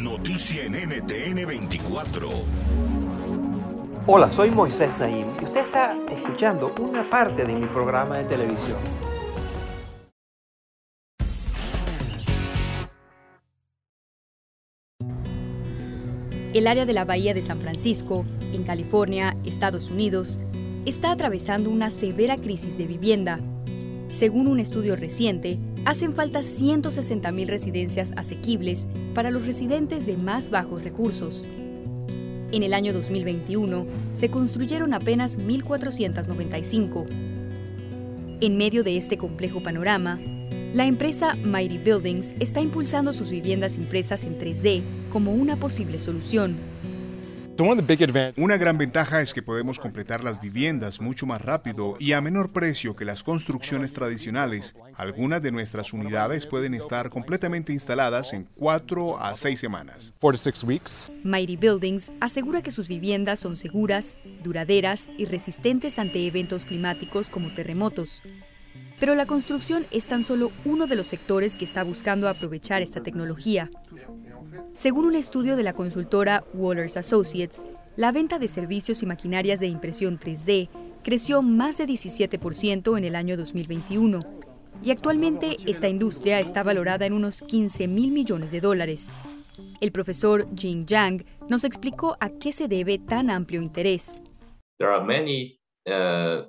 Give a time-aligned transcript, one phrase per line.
[0.00, 2.28] Noticia en NTN 24.
[4.06, 8.78] Hola, soy Moisés Naim y usted está escuchando una parte de mi programa de televisión.
[16.54, 20.38] El área de la Bahía de San Francisco, en California, Estados Unidos,
[20.86, 23.38] está atravesando una severa crisis de vivienda.
[24.08, 30.82] Según un estudio reciente, hacen falta 160.000 residencias asequibles para los residentes de más bajos
[30.82, 31.46] recursos.
[32.52, 37.06] En el año 2021 se construyeron apenas 1.495.
[38.40, 40.18] En medio de este complejo panorama,
[40.72, 46.69] la empresa Mighty Buildings está impulsando sus viviendas impresas en 3D como una posible solución.
[48.36, 52.52] Una gran ventaja es que podemos completar las viviendas mucho más rápido y a menor
[52.52, 54.74] precio que las construcciones tradicionales.
[54.94, 60.14] Algunas de nuestras unidades pueden estar completamente instaladas en cuatro a seis semanas.
[61.22, 67.52] Mighty Buildings asegura que sus viviendas son seguras, duraderas y resistentes ante eventos climáticos como
[67.52, 68.22] terremotos.
[68.98, 73.02] Pero la construcción es tan solo uno de los sectores que está buscando aprovechar esta
[73.02, 73.70] tecnología.
[74.74, 77.62] Según un estudio de la consultora Wallers Associates,
[77.96, 80.68] la venta de servicios y maquinarias de impresión 3D
[81.02, 84.20] creció más de 17% en el año 2021
[84.82, 89.10] y actualmente esta industria está valorada en unos 15 mil millones de dólares.
[89.80, 94.20] El profesor Jing Zhang nos explicó a qué se debe tan amplio interés.
[94.80, 96.44] Uh,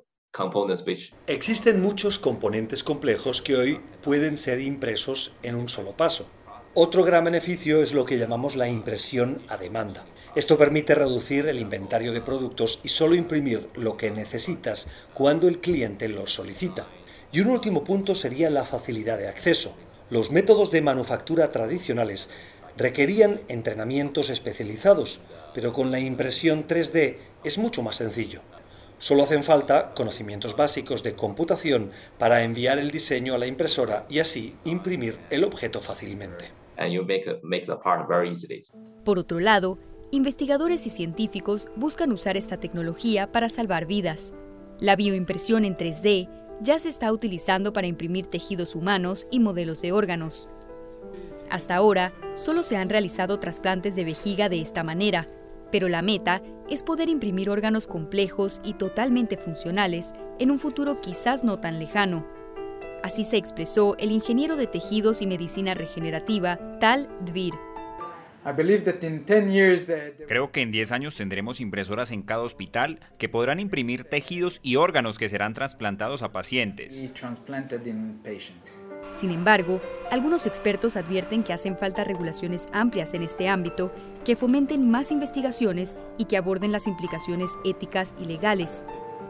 [1.28, 6.30] Existen muchos componentes complejos que hoy pueden ser impresos en un solo paso.
[6.74, 10.06] Otro gran beneficio es lo que llamamos la impresión a demanda.
[10.36, 15.60] Esto permite reducir el inventario de productos y solo imprimir lo que necesitas cuando el
[15.60, 16.88] cliente lo solicita.
[17.34, 19.76] Y un último punto sería la facilidad de acceso.
[20.10, 22.30] Los métodos de manufactura tradicionales
[22.78, 25.20] requerían entrenamientos especializados,
[25.54, 28.44] pero con la impresión 3D es mucho más sencillo.
[28.98, 34.20] Solo hacen falta conocimientos básicos de computación para enviar el diseño a la impresora y
[34.20, 36.61] así imprimir el objeto fácilmente.
[39.04, 39.78] Por otro lado,
[40.12, 44.34] investigadores y científicos buscan usar esta tecnología para salvar vidas.
[44.80, 46.30] La bioimpresión en 3D
[46.62, 50.48] ya se está utilizando para imprimir tejidos humanos y modelos de órganos.
[51.50, 55.28] Hasta ahora, solo se han realizado trasplantes de vejiga de esta manera,
[55.72, 61.44] pero la meta es poder imprimir órganos complejos y totalmente funcionales en un futuro quizás
[61.44, 62.26] no tan lejano.
[63.04, 67.54] Así se expresó el ingeniero de tejidos y medicina regenerativa Tal Dvir.
[70.28, 74.78] Creo que en 10 años tendremos impresoras en cada hospital que podrán imprimir tejidos y
[74.78, 77.12] órganos que serán trasplantados a pacientes.
[79.20, 79.80] Sin embargo,
[80.10, 83.92] algunos expertos advierten que hacen falta regulaciones amplias en este ámbito
[84.26, 88.86] que fomenten más investigaciones y que aborden las implicaciones éticas y legales.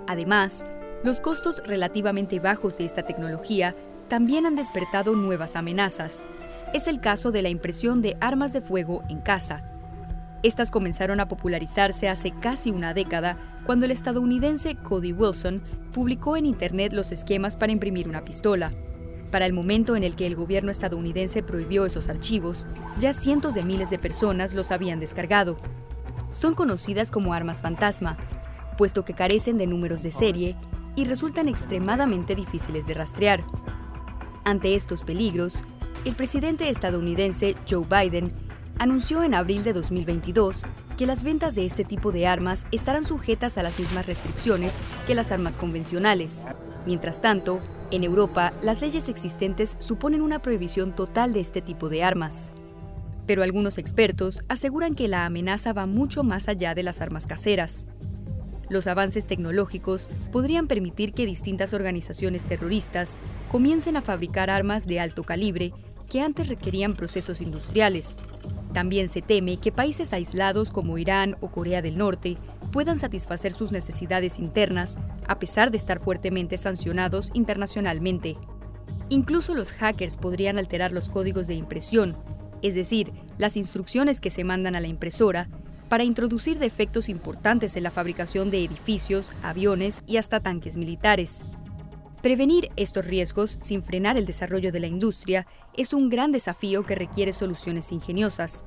[0.07, 0.63] Además,
[1.03, 3.75] los costos relativamente bajos de esta tecnología
[4.07, 6.23] también han despertado nuevas amenazas.
[6.73, 9.63] Es el caso de la impresión de armas de fuego en casa.
[10.43, 15.61] Estas comenzaron a popularizarse hace casi una década cuando el estadounidense Cody Wilson
[15.91, 18.71] publicó en Internet los esquemas para imprimir una pistola.
[19.31, 22.67] Para el momento en el que el gobierno estadounidense prohibió esos archivos,
[22.99, 25.57] ya cientos de miles de personas los habían descargado.
[26.31, 28.17] Son conocidas como armas fantasma,
[28.77, 30.57] puesto que carecen de números de serie
[30.95, 33.43] y resultan extremadamente difíciles de rastrear.
[34.43, 35.63] Ante estos peligros,
[36.05, 38.33] el presidente estadounidense Joe Biden
[38.79, 40.63] anunció en abril de 2022
[40.97, 44.73] que las ventas de este tipo de armas estarán sujetas a las mismas restricciones
[45.07, 46.43] que las armas convencionales.
[46.85, 47.59] Mientras tanto,
[47.91, 52.53] En Europa, las leyes existentes suponen una prohibición total de este tipo de armas.
[53.27, 57.85] Pero algunos expertos aseguran que la amenaza va mucho más allá de las armas caseras.
[58.71, 63.17] Los avances tecnológicos podrían permitir que distintas organizaciones terroristas
[63.51, 65.73] comiencen a fabricar armas de alto calibre
[66.09, 68.15] que antes requerían procesos industriales.
[68.73, 72.37] También se teme que países aislados como Irán o Corea del Norte
[72.71, 74.95] puedan satisfacer sus necesidades internas
[75.27, 78.37] a pesar de estar fuertemente sancionados internacionalmente.
[79.09, 82.15] Incluso los hackers podrían alterar los códigos de impresión,
[82.61, 85.49] es decir, las instrucciones que se mandan a la impresora,
[85.91, 91.43] para introducir defectos importantes en la fabricación de edificios, aviones y hasta tanques militares.
[92.21, 95.45] Prevenir estos riesgos sin frenar el desarrollo de la industria
[95.75, 98.63] es un gran desafío que requiere soluciones ingeniosas.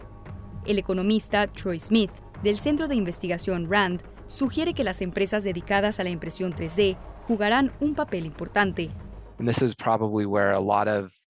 [0.66, 2.10] El economista Troy Smith,
[2.42, 7.72] del Centro de Investigación RAND, sugiere que las empresas dedicadas a la impresión 3D jugarán
[7.80, 8.90] un papel importante.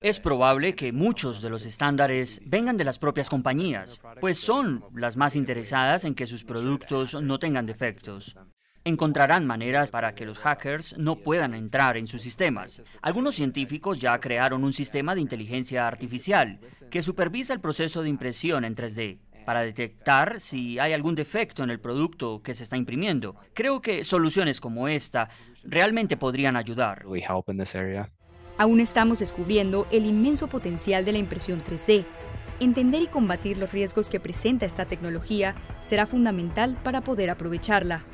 [0.05, 5.17] Es probable que muchos de los estándares vengan de las propias compañías, pues son las
[5.17, 8.37] más interesadas en que sus productos no tengan defectos.
[8.85, 12.83] Encontrarán maneras para que los hackers no puedan entrar en sus sistemas.
[13.01, 16.61] Algunos científicos ya crearon un sistema de inteligencia artificial
[16.91, 21.71] que supervisa el proceso de impresión en 3D para detectar si hay algún defecto en
[21.71, 23.37] el producto que se está imprimiendo.
[23.55, 25.31] Creo que soluciones como esta
[25.63, 27.07] realmente podrían ayudar.
[28.57, 32.05] Aún estamos descubriendo el inmenso potencial de la impresión 3D.
[32.61, 35.57] Entender y combatir los riesgos que presenta esta tecnología
[35.89, 38.05] será fundamental para poder aprovecharla.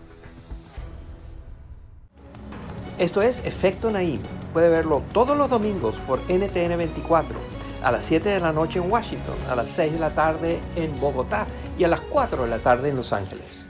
[2.98, 4.20] Esto es Efecto Naim.
[4.54, 7.36] Puede verlo todos los domingos por NTN 24,
[7.82, 10.98] a las 7 de la noche en Washington, a las 6 de la tarde en
[11.00, 11.46] Bogotá
[11.78, 13.69] y a las 4 de la tarde en Los Ángeles.